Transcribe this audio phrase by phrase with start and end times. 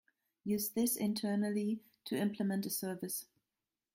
[0.45, 3.27] Use this internally to implement a service.